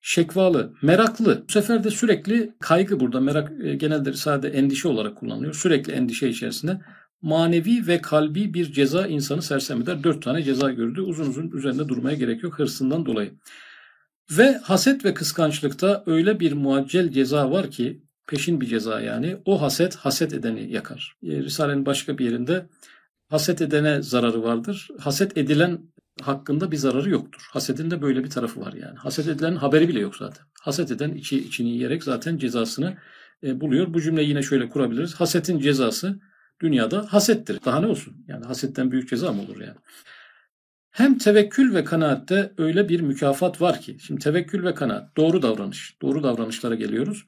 Şekvalı, 0.00 0.74
meraklı. 0.82 1.44
Bu 1.48 1.52
sefer 1.52 1.84
de 1.84 1.90
sürekli 1.90 2.54
kaygı 2.60 3.00
burada. 3.00 3.20
Merak 3.20 3.52
e, 3.64 3.74
genelde 3.74 4.12
sadece 4.12 4.56
endişe 4.56 4.88
olarak 4.88 5.16
kullanılıyor. 5.16 5.54
Sürekli 5.54 5.92
endişe 5.92 6.28
içerisinde 6.28 6.80
manevi 7.22 7.86
ve 7.86 8.00
kalbi 8.00 8.54
bir 8.54 8.72
ceza 8.72 9.06
insanı 9.06 9.42
sersem 9.42 9.82
eder. 9.82 10.04
Dört 10.04 10.22
tane 10.22 10.42
ceza 10.42 10.72
gördü. 10.72 11.00
Uzun 11.00 11.26
uzun 11.26 11.50
üzerinde 11.50 11.88
durmaya 11.88 12.16
gerek 12.16 12.42
yok 12.42 12.58
hırsından 12.58 13.06
dolayı. 13.06 13.32
Ve 14.30 14.56
haset 14.56 15.04
ve 15.04 15.14
kıskançlıkta 15.14 16.02
öyle 16.06 16.40
bir 16.40 16.52
muaccel 16.52 17.10
ceza 17.10 17.50
var 17.50 17.70
ki 17.70 18.02
peşin 18.26 18.60
bir 18.60 18.66
ceza 18.66 19.00
yani. 19.00 19.36
O 19.44 19.62
haset 19.62 19.96
haset 19.96 20.32
edeni 20.32 20.72
yakar. 20.72 21.16
E, 21.22 21.42
Risale'nin 21.42 21.86
başka 21.86 22.18
bir 22.18 22.24
yerinde 22.24 22.66
haset 23.28 23.62
edene 23.62 24.02
zararı 24.02 24.42
vardır. 24.42 24.88
Haset 25.00 25.38
edilen 25.38 25.80
hakkında 26.22 26.72
bir 26.72 26.76
zararı 26.76 27.10
yoktur. 27.10 27.48
Hasedin 27.50 27.90
de 27.90 28.02
böyle 28.02 28.24
bir 28.24 28.30
tarafı 28.30 28.60
var 28.60 28.72
yani. 28.72 28.98
Haset 28.98 29.28
edilen 29.28 29.56
haberi 29.56 29.88
bile 29.88 30.00
yok 30.00 30.16
zaten. 30.16 30.46
Haset 30.60 30.90
eden 30.90 31.14
içi 31.14 31.38
içini 31.38 31.68
yiyerek 31.68 32.04
zaten 32.04 32.38
cezasını 32.38 32.96
e, 33.44 33.60
buluyor. 33.60 33.94
Bu 33.94 34.00
cümleyi 34.00 34.28
yine 34.28 34.42
şöyle 34.42 34.68
kurabiliriz. 34.68 35.14
Hasetin 35.14 35.58
cezası 35.58 36.20
dünyada 36.60 37.06
hasettir. 37.12 37.58
Daha 37.64 37.80
ne 37.80 37.86
olsun? 37.86 38.24
Yani 38.28 38.44
hasetten 38.44 38.90
büyük 38.90 39.08
ceza 39.08 39.32
mı 39.32 39.42
olur 39.42 39.60
yani? 39.60 39.76
Hem 40.92 41.18
tevekkül 41.18 41.74
ve 41.74 41.84
kanaatte 41.84 42.52
öyle 42.58 42.88
bir 42.88 43.00
mükafat 43.00 43.60
var 43.60 43.80
ki, 43.80 43.96
şimdi 44.00 44.20
tevekkül 44.20 44.64
ve 44.64 44.74
kanaat, 44.74 45.16
doğru 45.16 45.42
davranış, 45.42 45.96
doğru 46.02 46.22
davranışlara 46.22 46.74
geliyoruz. 46.74 47.26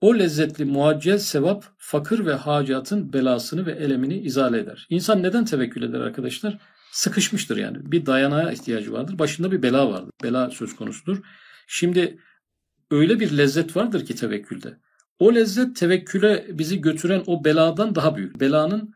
O 0.00 0.18
lezzetli 0.18 0.64
muaccel 0.64 1.18
sevap 1.18 1.64
fakir 1.78 2.26
ve 2.26 2.34
hacatın 2.34 3.12
belasını 3.12 3.66
ve 3.66 3.72
elemini 3.72 4.18
izale 4.18 4.58
eder. 4.58 4.86
İnsan 4.90 5.22
neden 5.22 5.44
tevekkül 5.44 5.82
eder 5.82 6.00
arkadaşlar? 6.00 6.58
Sıkışmıştır 6.92 7.56
yani. 7.56 7.92
Bir 7.92 8.06
dayanağa 8.06 8.52
ihtiyacı 8.52 8.92
vardır. 8.92 9.18
Başında 9.18 9.52
bir 9.52 9.62
bela 9.62 9.90
vardır. 9.90 10.12
Bela 10.22 10.50
söz 10.50 10.76
konusudur. 10.76 11.18
Şimdi 11.66 12.18
öyle 12.90 13.20
bir 13.20 13.36
lezzet 13.38 13.76
vardır 13.76 14.06
ki 14.06 14.14
tevekkülde. 14.14 14.78
O 15.18 15.34
lezzet 15.34 15.76
tevekküle 15.76 16.46
bizi 16.50 16.80
götüren 16.80 17.22
o 17.26 17.44
beladan 17.44 17.94
daha 17.94 18.16
büyük. 18.16 18.40
Belanın 18.40 18.94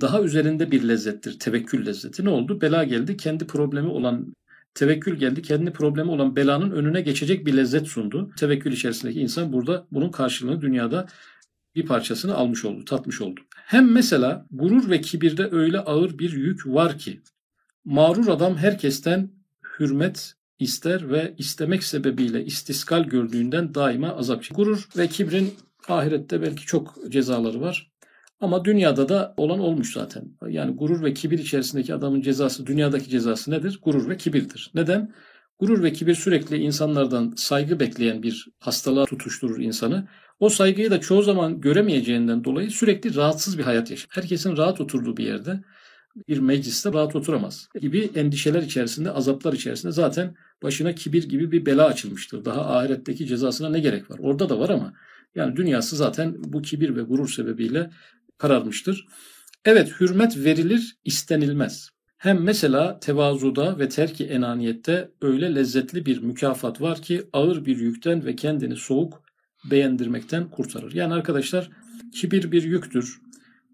daha 0.00 0.22
üzerinde 0.22 0.70
bir 0.70 0.88
lezzettir 0.88 1.38
tevekkül 1.38 1.86
lezzeti. 1.86 2.24
Ne 2.24 2.28
oldu? 2.28 2.60
Bela 2.60 2.84
geldi. 2.84 3.16
Kendi 3.16 3.46
problemi 3.46 3.88
olan 3.88 4.34
tevekkül 4.74 5.16
geldi. 5.16 5.42
Kendi 5.42 5.72
problemi 5.72 6.10
olan 6.10 6.36
belanın 6.36 6.70
önüne 6.70 7.00
geçecek 7.00 7.46
bir 7.46 7.56
lezzet 7.56 7.86
sundu. 7.86 8.30
Tevekkül 8.38 8.72
içerisindeki 8.72 9.20
insan 9.20 9.52
burada 9.52 9.86
bunun 9.92 10.10
karşılığını 10.10 10.60
dünyada 10.60 11.06
bir 11.74 11.86
parçasını 11.86 12.34
almış 12.34 12.64
oldu, 12.64 12.84
tatmış 12.84 13.20
oldu. 13.20 13.40
Hem 13.54 13.92
mesela 13.92 14.46
gurur 14.50 14.90
ve 14.90 15.00
kibirde 15.00 15.48
öyle 15.52 15.78
ağır 15.78 16.18
bir 16.18 16.32
yük 16.32 16.66
var 16.66 16.98
ki 16.98 17.20
mağrur 17.84 18.28
adam 18.28 18.56
herkesten 18.56 19.30
hürmet 19.78 20.34
ister 20.58 21.10
ve 21.10 21.34
istemek 21.38 21.84
sebebiyle 21.84 22.44
istiskal 22.44 23.04
gördüğünden 23.04 23.74
daima 23.74 24.08
azap 24.08 24.42
çeker. 24.42 24.56
Gurur 24.56 24.88
ve 24.96 25.08
kibrin 25.08 25.54
ahirette 25.88 26.42
belki 26.42 26.66
çok 26.66 26.98
cezaları 27.08 27.60
var. 27.60 27.90
Ama 28.40 28.64
dünyada 28.64 29.08
da 29.08 29.34
olan 29.36 29.58
olmuş 29.58 29.92
zaten. 29.92 30.24
Yani 30.48 30.76
gurur 30.76 31.04
ve 31.04 31.14
kibir 31.14 31.38
içerisindeki 31.38 31.94
adamın 31.94 32.20
cezası, 32.20 32.66
dünyadaki 32.66 33.10
cezası 33.10 33.50
nedir? 33.50 33.80
Gurur 33.82 34.08
ve 34.08 34.16
kibirdir. 34.16 34.70
Neden? 34.74 35.12
Gurur 35.58 35.82
ve 35.82 35.92
kibir 35.92 36.14
sürekli 36.14 36.56
insanlardan 36.56 37.34
saygı 37.36 37.80
bekleyen 37.80 38.22
bir 38.22 38.48
hastalığa 38.58 39.04
tutuşturur 39.04 39.60
insanı. 39.60 40.08
O 40.40 40.48
saygıyı 40.48 40.90
da 40.90 41.00
çoğu 41.00 41.22
zaman 41.22 41.60
göremeyeceğinden 41.60 42.44
dolayı 42.44 42.70
sürekli 42.70 43.14
rahatsız 43.14 43.58
bir 43.58 43.62
hayat 43.62 43.90
yaşar. 43.90 44.06
Herkesin 44.10 44.56
rahat 44.56 44.80
oturduğu 44.80 45.16
bir 45.16 45.24
yerde 45.24 45.60
bir 46.28 46.38
mecliste 46.38 46.92
rahat 46.92 47.16
oturamaz 47.16 47.68
gibi 47.80 48.10
endişeler 48.14 48.62
içerisinde, 48.62 49.10
azaplar 49.10 49.52
içerisinde 49.52 49.92
zaten 49.92 50.34
başına 50.62 50.94
kibir 50.94 51.28
gibi 51.28 51.52
bir 51.52 51.66
bela 51.66 51.86
açılmıştır. 51.86 52.44
Daha 52.44 52.76
ahiretteki 52.76 53.26
cezasına 53.26 53.68
ne 53.68 53.80
gerek 53.80 54.10
var? 54.10 54.18
Orada 54.18 54.48
da 54.48 54.58
var 54.58 54.68
ama 54.68 54.92
yani 55.34 55.56
dünyası 55.56 55.96
zaten 55.96 56.34
bu 56.44 56.62
kibir 56.62 56.96
ve 56.96 57.02
gurur 57.02 57.28
sebebiyle 57.28 57.90
kararmıştır. 58.38 59.06
Evet 59.64 59.92
hürmet 60.00 60.36
verilir 60.36 60.96
istenilmez. 61.04 61.90
Hem 62.18 62.42
mesela 62.42 63.00
tevazuda 63.00 63.78
ve 63.78 63.88
terki 63.88 64.26
enaniyette 64.26 65.10
öyle 65.22 65.54
lezzetli 65.54 66.06
bir 66.06 66.22
mükafat 66.22 66.80
var 66.80 67.02
ki 67.02 67.22
ağır 67.32 67.64
bir 67.64 67.78
yükten 67.78 68.24
ve 68.24 68.36
kendini 68.36 68.76
soğuk 68.76 69.22
beğendirmekten 69.70 70.50
kurtarır. 70.50 70.92
Yani 70.94 71.14
arkadaşlar 71.14 71.70
kibir 72.14 72.52
bir 72.52 72.62
yüktür. 72.62 73.20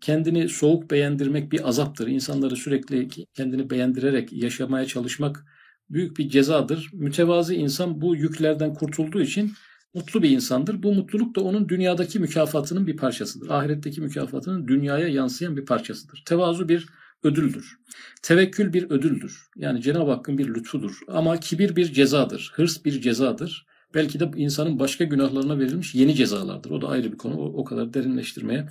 Kendini 0.01 0.49
soğuk 0.49 0.91
beğendirmek 0.91 1.53
bir 1.53 1.69
azaptır. 1.69 2.07
İnsanları 2.07 2.57
sürekli 2.57 3.09
kendini 3.35 3.71
beğendirerek 3.71 4.33
yaşamaya 4.33 4.87
çalışmak 4.87 5.45
büyük 5.91 6.19
bir 6.19 6.29
cezadır. 6.29 6.91
Mütevazı 6.93 7.55
insan 7.55 8.01
bu 8.01 8.17
yüklerden 8.17 8.75
kurtulduğu 8.75 9.23
için 9.23 9.53
mutlu 9.95 10.23
bir 10.23 10.31
insandır. 10.31 10.83
Bu 10.83 10.95
mutluluk 10.95 11.37
da 11.37 11.41
onun 11.41 11.69
dünyadaki 11.69 12.19
mükafatının 12.19 12.87
bir 12.87 12.97
parçasıdır. 12.97 13.51
Ahiretteki 13.51 14.01
mükafatının 14.01 14.69
dünyaya 14.69 15.09
yansıyan 15.09 15.57
bir 15.57 15.65
parçasıdır. 15.67 16.23
Tevazu 16.27 16.69
bir 16.69 16.87
ödüldür. 17.23 17.79
Tevekkül 18.23 18.73
bir 18.73 18.91
ödüldür. 18.91 19.49
Yani 19.57 19.83
Cenab-ı 19.83 20.11
Hakk'ın 20.11 20.39
bir 20.39 20.55
lütfudur. 20.55 20.99
Ama 21.09 21.41
kibir 21.41 21.77
bir 21.77 21.93
cezadır. 21.93 22.53
Hırs 22.55 22.85
bir 22.85 23.01
cezadır. 23.01 23.67
Belki 23.95 24.21
de 24.21 24.31
insanın 24.37 24.79
başka 24.79 25.05
günahlarına 25.05 25.59
verilmiş 25.59 25.95
yeni 25.95 26.15
cezalardır. 26.15 26.71
O 26.71 26.83
da 26.83 26.89
ayrı 26.89 27.13
bir 27.13 27.19
konu. 27.19 27.37
O, 27.37 27.45
o 27.45 27.65
kadar 27.65 27.95
derinleştirmeye 27.95 28.69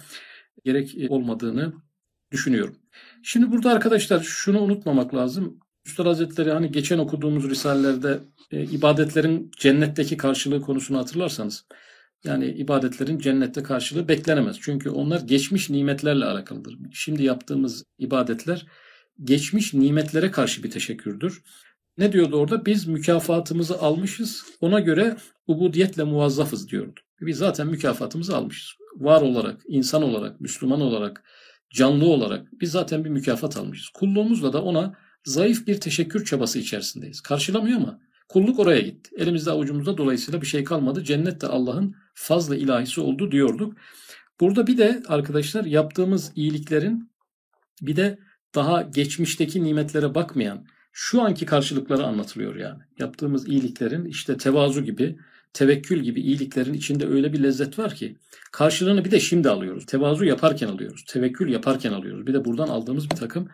gerek 0.65 0.95
olmadığını 1.09 1.73
düşünüyorum. 2.31 2.75
Şimdi 3.23 3.51
burada 3.51 3.71
arkadaşlar 3.71 4.19
şunu 4.19 4.61
unutmamak 4.61 5.15
lazım. 5.15 5.59
Üstad 5.85 6.05
Hazretleri 6.05 6.51
hani 6.51 6.71
geçen 6.71 6.97
okuduğumuz 6.97 7.49
risalelerde 7.49 8.19
e, 8.51 8.63
ibadetlerin 8.63 9.51
cennetteki 9.57 10.17
karşılığı 10.17 10.61
konusunu 10.61 10.97
hatırlarsanız 10.97 11.65
yani 12.23 12.45
ibadetlerin 12.45 13.19
cennette 13.19 13.63
karşılığı 13.63 14.07
beklenemez. 14.07 14.57
Çünkü 14.61 14.89
onlar 14.89 15.21
geçmiş 15.21 15.69
nimetlerle 15.69 16.25
alakalıdır. 16.25 16.77
Şimdi 16.91 17.23
yaptığımız 17.23 17.83
ibadetler 17.97 18.65
geçmiş 19.23 19.73
nimetlere 19.73 20.31
karşı 20.31 20.63
bir 20.63 20.71
teşekkürdür. 20.71 21.41
Ne 21.97 22.13
diyordu 22.13 22.37
orada? 22.37 22.65
Biz 22.65 22.87
mükafatımızı 22.87 23.79
almışız. 23.79 24.45
Ona 24.61 24.79
göre 24.79 25.17
ubudiyetle 25.47 26.03
muvazzafız 26.03 26.69
diyordu. 26.69 26.99
Biz 27.21 27.37
zaten 27.37 27.67
mükafatımızı 27.67 28.37
almışız. 28.37 28.73
Var 28.95 29.21
olarak, 29.21 29.61
insan 29.67 30.03
olarak, 30.03 30.41
Müslüman 30.41 30.81
olarak, 30.81 31.23
canlı 31.69 32.05
olarak 32.05 32.47
biz 32.61 32.71
zaten 32.71 33.05
bir 33.05 33.09
mükafat 33.09 33.57
almışız. 33.57 33.89
Kulluğumuzla 33.89 34.53
da 34.53 34.63
ona 34.63 34.93
zayıf 35.25 35.67
bir 35.67 35.81
teşekkür 35.81 36.25
çabası 36.25 36.59
içerisindeyiz. 36.59 37.21
Karşılamıyor 37.21 37.77
ama 37.77 37.99
kulluk 38.29 38.59
oraya 38.59 38.81
gitti. 38.81 39.15
Elimizde 39.17 39.51
avucumuzda 39.51 39.97
dolayısıyla 39.97 40.41
bir 40.41 40.47
şey 40.47 40.63
kalmadı. 40.63 41.03
Cennet 41.03 41.41
de 41.41 41.47
Allah'ın 41.47 41.95
fazla 42.13 42.55
ilahisi 42.55 43.01
oldu 43.01 43.31
diyorduk. 43.31 43.77
Burada 44.39 44.67
bir 44.67 44.77
de 44.77 45.03
arkadaşlar 45.07 45.65
yaptığımız 45.65 46.31
iyiliklerin 46.35 47.11
bir 47.81 47.95
de 47.95 48.19
daha 48.55 48.81
geçmişteki 48.81 49.63
nimetlere 49.63 50.15
bakmayan 50.15 50.65
şu 50.91 51.21
anki 51.21 51.45
karşılıkları 51.45 52.03
anlatılıyor 52.03 52.55
yani. 52.55 52.83
Yaptığımız 52.99 53.47
iyiliklerin 53.47 54.05
işte 54.05 54.37
tevazu 54.37 54.83
gibi, 54.83 55.17
tevekkül 55.53 55.99
gibi 55.99 56.21
iyiliklerin 56.21 56.73
içinde 56.73 57.07
öyle 57.07 57.33
bir 57.33 57.43
lezzet 57.43 57.79
var 57.79 57.95
ki 57.95 58.17
karşılığını 58.51 59.05
bir 59.05 59.11
de 59.11 59.19
şimdi 59.19 59.49
alıyoruz. 59.49 59.85
Tevazu 59.85 60.25
yaparken 60.25 60.67
alıyoruz. 60.67 61.05
Tevekkül 61.07 61.51
yaparken 61.51 61.93
alıyoruz. 61.93 62.27
Bir 62.27 62.33
de 62.33 62.45
buradan 62.45 62.67
aldığımız 62.67 63.11
bir 63.11 63.15
takım 63.15 63.49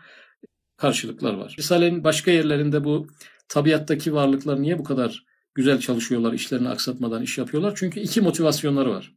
karşılıklar 0.79 1.33
var. 1.33 1.55
Risale'nin 1.57 2.03
başka 2.03 2.31
yerlerinde 2.31 2.83
bu 2.83 3.07
tabiattaki 3.47 4.13
varlıklar 4.13 4.61
niye 4.61 4.79
bu 4.79 4.83
kadar 4.83 5.25
güzel 5.55 5.79
çalışıyorlar, 5.79 6.33
işlerini 6.33 6.69
aksatmadan 6.69 7.23
iş 7.23 7.37
yapıyorlar? 7.37 7.73
Çünkü 7.75 7.99
iki 7.99 8.21
motivasyonları 8.21 8.89
var. 8.89 9.15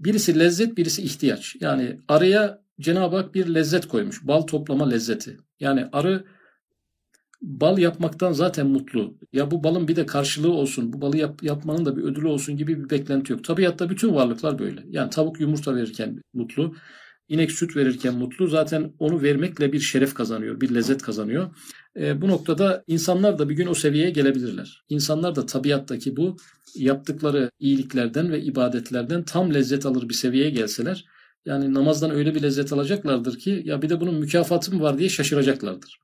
Birisi 0.00 0.38
lezzet, 0.38 0.76
birisi 0.76 1.02
ihtiyaç. 1.02 1.56
Yani 1.60 2.00
araya 2.08 2.64
Cenab-ı 2.80 3.16
Hak 3.16 3.34
bir 3.34 3.54
lezzet 3.54 3.88
koymuş. 3.88 4.26
Bal 4.26 4.42
toplama 4.42 4.88
lezzeti. 4.88 5.36
Yani 5.60 5.86
arı 5.92 6.24
bal 7.42 7.78
yapmaktan 7.78 8.32
zaten 8.32 8.66
mutlu. 8.66 9.18
Ya 9.32 9.50
bu 9.50 9.64
balın 9.64 9.88
bir 9.88 9.96
de 9.96 10.06
karşılığı 10.06 10.52
olsun, 10.52 10.92
bu 10.92 11.00
balı 11.00 11.16
yap, 11.16 11.42
yapmanın 11.42 11.84
da 11.84 11.96
bir 11.96 12.02
ödülü 12.02 12.26
olsun 12.26 12.56
gibi 12.56 12.84
bir 12.84 12.90
beklenti 12.90 13.32
yok. 13.32 13.44
Tabiatta 13.44 13.90
bütün 13.90 14.14
varlıklar 14.14 14.58
böyle. 14.58 14.82
Yani 14.88 15.10
tavuk 15.10 15.40
yumurta 15.40 15.74
verirken 15.74 16.20
mutlu, 16.34 16.74
inek 17.28 17.52
süt 17.52 17.76
verirken 17.76 18.14
mutlu. 18.14 18.48
Zaten 18.48 18.92
onu 18.98 19.22
vermekle 19.22 19.72
bir 19.72 19.80
şeref 19.80 20.14
kazanıyor, 20.14 20.60
bir 20.60 20.74
lezzet 20.74 21.02
kazanıyor. 21.02 21.56
E, 21.96 22.20
bu 22.20 22.28
noktada 22.28 22.84
insanlar 22.86 23.38
da 23.38 23.48
bir 23.48 23.54
gün 23.54 23.66
o 23.66 23.74
seviyeye 23.74 24.10
gelebilirler. 24.10 24.84
İnsanlar 24.88 25.36
da 25.36 25.46
tabiattaki 25.46 26.16
bu 26.16 26.36
yaptıkları 26.74 27.50
iyiliklerden 27.58 28.32
ve 28.32 28.42
ibadetlerden 28.42 29.24
tam 29.24 29.54
lezzet 29.54 29.86
alır 29.86 30.08
bir 30.08 30.14
seviyeye 30.14 30.50
gelseler, 30.50 31.04
yani 31.46 31.74
namazdan 31.74 32.10
öyle 32.10 32.34
bir 32.34 32.42
lezzet 32.42 32.72
alacaklardır 32.72 33.38
ki 33.38 33.62
ya 33.64 33.82
bir 33.82 33.88
de 33.88 34.00
bunun 34.00 34.14
mükafatı 34.14 34.74
mı 34.74 34.82
var 34.82 34.98
diye 34.98 35.08
şaşıracaklardır. 35.08 35.98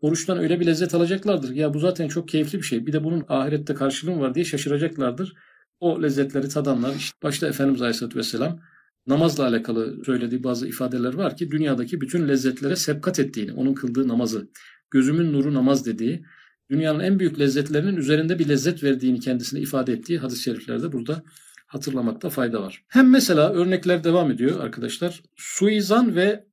Oruçtan 0.00 0.38
öyle 0.38 0.60
bir 0.60 0.66
lezzet 0.66 0.94
alacaklardır. 0.94 1.50
Ya 1.50 1.74
bu 1.74 1.78
zaten 1.78 2.08
çok 2.08 2.28
keyifli 2.28 2.58
bir 2.58 2.62
şey. 2.62 2.86
Bir 2.86 2.92
de 2.92 3.04
bunun 3.04 3.24
ahirette 3.28 3.74
karşılığı 3.74 4.18
var 4.18 4.34
diye 4.34 4.44
şaşıracaklardır. 4.44 5.34
O 5.80 6.02
lezzetleri 6.02 6.48
tadanlar 6.48 6.94
işte 6.94 7.16
başta 7.22 7.48
Efendimiz 7.48 7.82
Aleyhisselatü 7.82 8.18
Vesselam 8.18 8.60
namazla 9.08 9.46
alakalı 9.46 10.04
söylediği 10.04 10.44
bazı 10.44 10.68
ifadeler 10.68 11.14
var 11.14 11.36
ki 11.36 11.50
dünyadaki 11.50 12.00
bütün 12.00 12.28
lezzetlere 12.28 12.76
sebkat 12.76 13.18
ettiğini, 13.18 13.52
onun 13.52 13.74
kıldığı 13.74 14.08
namazı, 14.08 14.48
gözümün 14.90 15.32
nuru 15.32 15.54
namaz 15.54 15.86
dediği, 15.86 16.24
dünyanın 16.70 17.00
en 17.00 17.18
büyük 17.18 17.38
lezzetlerinin 17.38 17.96
üzerinde 17.96 18.38
bir 18.38 18.48
lezzet 18.48 18.82
verdiğini 18.82 19.20
kendisine 19.20 19.60
ifade 19.60 19.92
ettiği 19.92 20.18
hadis-i 20.18 20.42
şeriflerde 20.42 20.92
burada 20.92 21.22
hatırlamakta 21.66 22.30
fayda 22.30 22.62
var. 22.62 22.84
Hem 22.88 23.10
mesela 23.10 23.52
örnekler 23.52 24.04
devam 24.04 24.30
ediyor 24.30 24.60
arkadaşlar. 24.60 25.22
Suizan 25.36 26.16
ve 26.16 26.47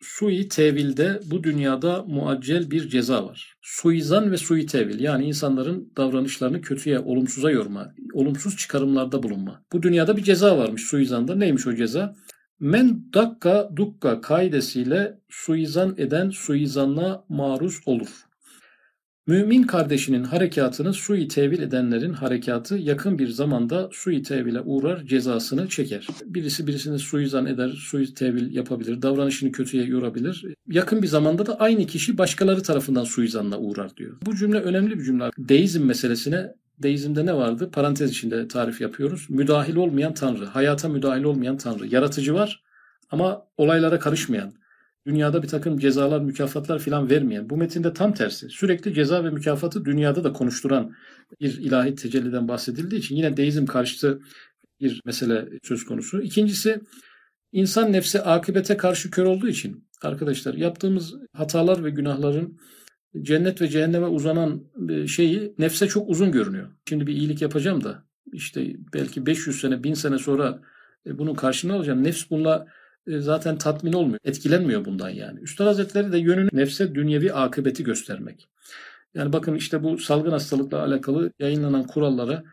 sui 0.00 0.48
tevilde 0.48 1.20
bu 1.24 1.44
dünyada 1.44 2.02
muaccel 2.02 2.70
bir 2.70 2.88
ceza 2.88 3.26
var. 3.26 3.54
Suizan 3.62 4.32
ve 4.32 4.36
sui 4.36 4.66
tevil 4.66 5.00
yani 5.00 5.24
insanların 5.24 5.92
davranışlarını 5.96 6.60
kötüye, 6.60 6.98
olumsuza 6.98 7.50
yorma, 7.50 7.94
olumsuz 8.12 8.56
çıkarımlarda 8.56 9.22
bulunma. 9.22 9.62
Bu 9.72 9.82
dünyada 9.82 10.16
bir 10.16 10.22
ceza 10.22 10.58
varmış 10.58 10.82
suizanda. 10.82 11.34
Neymiş 11.34 11.66
o 11.66 11.74
ceza? 11.74 12.14
Men 12.60 13.12
dakka 13.14 13.70
dukka 13.76 14.20
kaidesiyle 14.20 15.18
suizan 15.28 15.94
eden 15.98 16.30
suizanla 16.30 17.24
maruz 17.28 17.80
olur. 17.86 18.08
Mümin 19.26 19.62
kardeşinin 19.62 20.24
harekatını 20.24 20.92
sui 20.92 21.28
tevil 21.28 21.62
edenlerin 21.62 22.12
harekatı 22.12 22.76
yakın 22.76 23.18
bir 23.18 23.28
zamanda 23.28 23.88
sui 23.92 24.22
tevile 24.22 24.60
uğrar, 24.60 25.04
cezasını 25.04 25.68
çeker. 25.68 26.06
Birisi 26.24 26.66
birisini 26.66 26.98
suizan 26.98 27.46
eder, 27.46 27.68
sui 27.68 28.14
tevil 28.14 28.54
yapabilir, 28.54 29.02
davranışını 29.02 29.52
kötüye 29.52 29.84
yorabilir. 29.84 30.44
Yakın 30.68 31.02
bir 31.02 31.06
zamanda 31.06 31.46
da 31.46 31.60
aynı 31.60 31.86
kişi 31.86 32.18
başkaları 32.18 32.62
tarafından 32.62 33.04
suizanla 33.04 33.58
uğrar 33.58 33.96
diyor. 33.96 34.16
Bu 34.26 34.36
cümle 34.36 34.60
önemli 34.60 34.98
bir 34.98 35.04
cümle. 35.04 35.30
Deizm 35.38 35.84
meselesine 35.84 36.54
Deizmde 36.78 37.26
ne 37.26 37.34
vardı? 37.34 37.70
Parantez 37.70 38.10
içinde 38.10 38.48
tarif 38.48 38.80
yapıyoruz. 38.80 39.26
Müdahil 39.28 39.76
olmayan 39.76 40.14
tanrı, 40.14 40.46
hayata 40.46 40.88
müdahil 40.88 41.24
olmayan 41.24 41.56
tanrı. 41.56 41.86
Yaratıcı 41.86 42.34
var 42.34 42.62
ama 43.10 43.46
olaylara 43.56 43.98
karışmayan, 43.98 44.52
dünyada 45.06 45.42
bir 45.42 45.48
takım 45.48 45.78
cezalar, 45.78 46.20
mükafatlar 46.20 46.78
filan 46.78 47.10
vermeyen. 47.10 47.50
Bu 47.50 47.56
metinde 47.56 47.92
tam 47.92 48.14
tersi. 48.14 48.48
Sürekli 48.48 48.94
ceza 48.94 49.24
ve 49.24 49.30
mükafatı 49.30 49.84
dünyada 49.84 50.24
da 50.24 50.32
konuşturan 50.32 50.94
bir 51.40 51.58
ilahi 51.58 51.94
tecelliden 51.94 52.48
bahsedildiği 52.48 53.00
için 53.00 53.16
yine 53.16 53.36
deizm 53.36 53.66
karşıtı 53.66 54.20
bir 54.80 55.00
mesele 55.04 55.48
söz 55.62 55.84
konusu. 55.84 56.22
İkincisi 56.22 56.80
insan 57.52 57.92
nefsi 57.92 58.20
akibete 58.20 58.76
karşı 58.76 59.10
kör 59.10 59.24
olduğu 59.24 59.48
için 59.48 59.84
arkadaşlar 60.02 60.54
yaptığımız 60.54 61.14
hatalar 61.32 61.84
ve 61.84 61.90
günahların 61.90 62.58
cennet 63.22 63.60
ve 63.60 63.68
cehenneme 63.68 64.06
uzanan 64.06 64.64
e, 64.90 65.06
şeyi 65.06 65.54
nefse 65.58 65.86
çok 65.86 66.10
uzun 66.10 66.32
görünüyor. 66.32 66.68
Şimdi 66.88 67.06
bir 67.06 67.14
iyilik 67.14 67.42
yapacağım 67.42 67.84
da 67.84 68.04
işte 68.32 68.76
belki 68.94 69.26
500 69.26 69.60
sene, 69.60 69.84
1000 69.84 69.94
sene 69.94 70.18
sonra 70.18 70.60
e, 71.06 71.18
bunun 71.18 71.34
karşılığını 71.34 71.76
alacağım. 71.76 72.04
Nefs 72.04 72.30
bununla 72.30 72.66
zaten 73.06 73.58
tatmin 73.58 73.92
olmuyor. 73.92 74.18
Etkilenmiyor 74.24 74.84
bundan 74.84 75.10
yani. 75.10 75.40
Üstad 75.40 75.66
Hazretleri 75.66 76.12
de 76.12 76.18
yönünü 76.18 76.48
nefse 76.52 76.94
dünyevi 76.94 77.32
akıbeti 77.32 77.84
göstermek. 77.84 78.48
Yani 79.14 79.32
bakın 79.32 79.54
işte 79.54 79.82
bu 79.82 79.98
salgın 79.98 80.30
hastalıkla 80.30 80.82
alakalı 80.82 81.32
yayınlanan 81.38 81.86
kurallara 81.86 82.44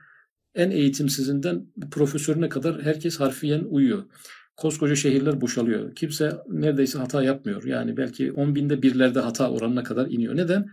en 0.55 0.71
eğitimsizinden 0.71 1.65
profesörüne 1.91 2.49
kadar 2.49 2.81
herkes 2.81 3.19
harfiyen 3.19 3.63
uyuyor. 3.69 4.03
Koskoca 4.57 4.95
şehirler 4.95 5.41
boşalıyor. 5.41 5.95
Kimse 5.95 6.31
neredeyse 6.49 6.97
hata 6.99 7.23
yapmıyor. 7.23 7.63
Yani 7.63 7.97
belki 7.97 8.31
10 8.31 8.55
binde 8.55 8.81
birlerde 8.81 9.19
hata 9.19 9.51
oranına 9.51 9.83
kadar 9.83 10.07
iniyor. 10.07 10.37
Neden? 10.37 10.69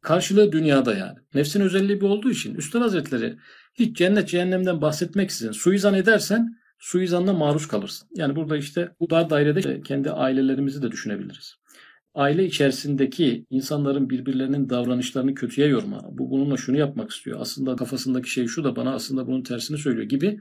Karşılığı 0.00 0.52
dünyada 0.52 0.94
yani. 0.94 1.18
Nefsin 1.34 1.60
özelliği 1.60 2.00
bu 2.00 2.06
olduğu 2.06 2.30
için 2.30 2.54
Üstad 2.54 2.80
Hazretleri 2.80 3.36
hiç 3.74 3.96
cennet 3.96 4.28
cehennemden 4.28 4.82
bahsetmeksizin 4.82 5.52
suizan 5.52 5.94
edersen 5.94 6.58
suizanla 6.78 7.32
maruz 7.32 7.68
kalırsın. 7.68 8.08
Yani 8.14 8.36
burada 8.36 8.56
işte 8.56 8.92
bu 9.00 9.10
dar 9.10 9.30
dairede 9.30 9.80
kendi 9.80 10.10
ailelerimizi 10.10 10.82
de 10.82 10.90
düşünebiliriz. 10.90 11.54
Aile 12.14 12.44
içerisindeki 12.44 13.46
insanların 13.50 14.10
birbirlerinin 14.10 14.70
davranışlarını 14.70 15.34
kötüye 15.34 15.66
yorma. 15.66 16.00
Bu 16.12 16.30
bununla 16.30 16.56
şunu 16.56 16.76
yapmak 16.76 17.10
istiyor. 17.10 17.40
Aslında 17.40 17.76
kafasındaki 17.76 18.30
şey 18.30 18.46
şu 18.46 18.64
da 18.64 18.76
bana 18.76 18.94
aslında 18.94 19.26
bunun 19.26 19.42
tersini 19.42 19.78
söylüyor 19.78 20.08
gibi 20.08 20.40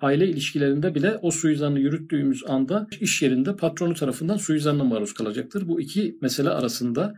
aile 0.00 0.28
ilişkilerinde 0.28 0.94
bile 0.94 1.18
o 1.22 1.30
suizanı 1.30 1.80
yürüttüğümüz 1.80 2.42
anda 2.46 2.86
iş 3.00 3.22
yerinde 3.22 3.56
patronu 3.56 3.94
tarafından 3.94 4.36
suizanla 4.36 4.84
maruz 4.84 5.14
kalacaktır. 5.14 5.68
Bu 5.68 5.80
iki 5.80 6.18
mesele 6.20 6.50
arasında 6.50 7.14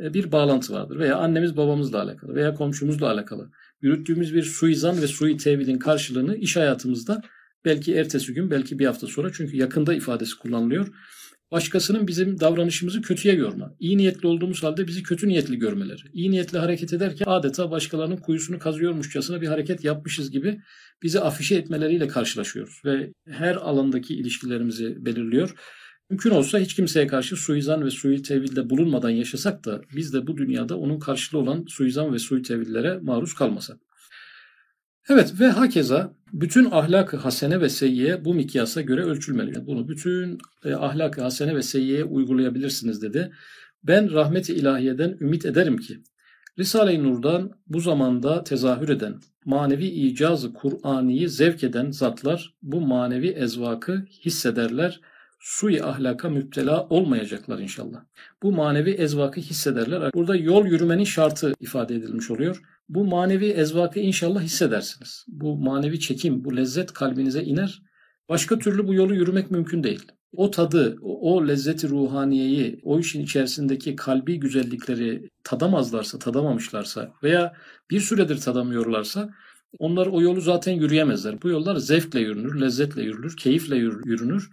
e, 0.00 0.14
bir 0.14 0.32
bağlantı 0.32 0.72
vardır. 0.72 0.98
Veya 0.98 1.16
annemiz 1.16 1.56
babamızla 1.56 2.02
alakalı 2.02 2.34
veya 2.34 2.54
komşumuzla 2.54 3.10
alakalı. 3.10 3.50
Yürüttüğümüz 3.80 4.34
bir 4.34 4.42
suizan 4.42 5.02
ve 5.02 5.06
sui 5.06 5.36
tevilin 5.36 5.78
karşılığını 5.78 6.36
iş 6.36 6.56
hayatımızda 6.56 7.22
belki 7.64 7.94
ertesi 7.94 8.34
gün 8.34 8.50
belki 8.50 8.78
bir 8.78 8.86
hafta 8.86 9.06
sonra 9.06 9.30
çünkü 9.34 9.56
yakında 9.56 9.94
ifadesi 9.94 10.38
kullanılıyor. 10.38 10.88
Başkasının 11.52 12.08
bizim 12.08 12.40
davranışımızı 12.40 13.02
kötüye 13.02 13.34
yorma. 13.34 13.74
İyi 13.78 13.98
niyetli 13.98 14.26
olduğumuz 14.28 14.62
halde 14.62 14.86
bizi 14.86 15.02
kötü 15.02 15.28
niyetli 15.28 15.58
görmeleri. 15.58 16.00
İyi 16.12 16.30
niyetli 16.30 16.58
hareket 16.58 16.92
ederken 16.92 17.24
adeta 17.28 17.70
başkalarının 17.70 18.16
kuyusunu 18.16 18.58
kazıyormuşçasına 18.58 19.40
bir 19.40 19.46
hareket 19.46 19.84
yapmışız 19.84 20.30
gibi 20.30 20.60
bizi 21.02 21.20
afişe 21.20 21.54
etmeleriyle 21.54 22.08
karşılaşıyoruz. 22.08 22.80
Ve 22.84 23.12
her 23.28 23.56
alandaki 23.56 24.14
ilişkilerimizi 24.14 25.04
belirliyor. 25.04 25.54
Mümkün 26.10 26.30
olsa 26.30 26.58
hiç 26.58 26.74
kimseye 26.74 27.06
karşı 27.06 27.36
suizan 27.36 27.84
ve 27.84 27.90
sui 27.90 28.22
tevilde 28.22 28.70
bulunmadan 28.70 29.10
yaşasak 29.10 29.64
da 29.64 29.80
biz 29.96 30.12
de 30.14 30.26
bu 30.26 30.36
dünyada 30.36 30.78
onun 30.78 30.98
karşılığı 30.98 31.40
olan 31.40 31.64
suizan 31.68 32.12
ve 32.12 32.18
sui 32.18 32.42
tevillere 32.42 32.98
maruz 33.02 33.34
kalmasak. 33.34 33.89
Evet 35.08 35.40
ve 35.40 35.48
hakeza 35.48 36.14
bütün 36.32 36.70
ahlak-ı 36.70 37.16
hasene 37.16 37.60
ve 37.60 37.68
seyyiye 37.68 38.24
bu 38.24 38.34
mikyasa 38.34 38.80
göre 38.80 39.02
ölçülmeli. 39.02 39.66
Bunu 39.66 39.88
bütün 39.88 40.38
e, 40.64 40.74
ahlak-ı 40.74 41.22
hasene 41.22 41.56
ve 41.56 41.62
seyyiyeye 41.62 42.04
uygulayabilirsiniz 42.04 43.02
dedi. 43.02 43.32
Ben 43.84 44.12
rahmeti 44.12 44.54
ilahiyeden 44.54 45.16
ümit 45.20 45.46
ederim 45.46 45.76
ki 45.76 46.02
Risale-i 46.58 47.02
Nur'dan 47.02 47.52
bu 47.66 47.80
zamanda 47.80 48.44
tezahür 48.44 48.88
eden, 48.88 49.20
manevi 49.44 49.86
icazı 49.86 50.52
Kur'ani'yi 50.52 51.28
zevk 51.28 51.64
eden 51.64 51.90
zatlar 51.90 52.54
bu 52.62 52.80
manevi 52.80 53.28
ezvakı 53.28 54.04
hissederler, 54.24 55.00
sui 55.40 55.82
ahlaka 55.82 56.28
müptela 56.28 56.86
olmayacaklar 56.88 57.58
inşallah. 57.58 58.04
Bu 58.42 58.52
manevi 58.52 58.90
ezvakı 58.90 59.40
hissederler. 59.40 60.12
Burada 60.14 60.36
yol 60.36 60.66
yürümenin 60.66 61.04
şartı 61.04 61.52
ifade 61.60 61.94
edilmiş 61.94 62.30
oluyor. 62.30 62.62
Bu 62.90 63.04
manevi 63.04 63.46
ezvakı 63.46 64.00
inşallah 64.00 64.42
hissedersiniz. 64.42 65.24
Bu 65.28 65.56
manevi 65.56 66.00
çekim, 66.00 66.44
bu 66.44 66.56
lezzet 66.56 66.92
kalbinize 66.92 67.42
iner. 67.42 67.82
Başka 68.28 68.58
türlü 68.58 68.86
bu 68.86 68.94
yolu 68.94 69.14
yürümek 69.14 69.50
mümkün 69.50 69.82
değil. 69.82 70.06
O 70.32 70.50
tadı, 70.50 70.96
o 71.02 71.48
lezzeti 71.48 71.88
ruhaniyeyi, 71.88 72.80
o 72.82 72.98
işin 72.98 73.22
içerisindeki 73.22 73.96
kalbi 73.96 74.40
güzellikleri 74.40 75.30
tadamazlarsa, 75.44 76.18
tadamamışlarsa 76.18 77.12
veya 77.22 77.52
bir 77.90 78.00
süredir 78.00 78.40
tadamıyorlarsa 78.40 79.30
onlar 79.78 80.06
o 80.06 80.22
yolu 80.22 80.40
zaten 80.40 80.72
yürüyemezler. 80.72 81.42
Bu 81.42 81.48
yollar 81.48 81.76
zevkle 81.76 82.20
yürünür, 82.20 82.60
lezzetle 82.60 83.02
yürünür, 83.02 83.36
keyifle 83.36 83.76
yürünür 83.76 84.50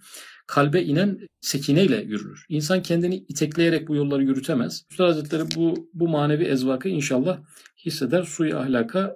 kalbe 0.47 0.83
inen 0.83 1.19
sekineyle 1.41 2.01
yürünür. 2.01 2.45
İnsan 2.49 2.81
kendini 2.81 3.15
itekleyerek 3.15 3.87
bu 3.87 3.95
yolları 3.95 4.23
yürütemez. 4.23 4.85
Üstad 4.91 5.05
Hazretleri 5.05 5.43
bu, 5.55 5.89
bu 5.93 6.07
manevi 6.07 6.43
ezvakı 6.43 6.89
inşallah 6.89 7.39
hisseder. 7.87 8.23
Suyu 8.23 8.57
ahlaka 8.57 9.15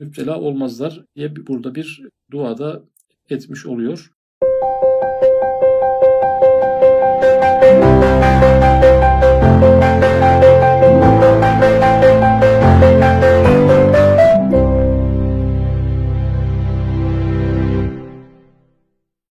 müptela 0.00 0.40
olmazlar 0.40 1.04
diye 1.16 1.36
burada 1.36 1.74
bir 1.74 2.08
duada 2.30 2.84
etmiş 3.30 3.66
oluyor. 3.66 4.10